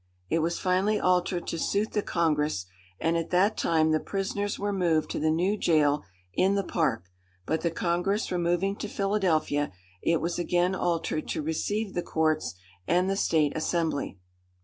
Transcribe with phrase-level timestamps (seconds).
[0.31, 2.65] It was finally altered to suit the Congress;
[2.99, 6.01] and at that time the prisoners were moved to the new jail
[6.33, 7.03] in the park;
[7.45, 12.55] but the Congress removing to Philadelphia, it was again altered to receive the courts
[12.87, 14.17] and the State Assembly.